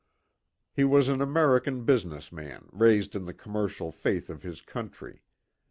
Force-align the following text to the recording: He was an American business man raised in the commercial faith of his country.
He 0.73 0.83
was 0.83 1.09
an 1.09 1.21
American 1.21 1.85
business 1.85 2.31
man 2.31 2.69
raised 2.71 3.15
in 3.15 3.25
the 3.25 3.35
commercial 3.35 3.91
faith 3.91 4.31
of 4.31 4.41
his 4.41 4.59
country. 4.59 5.21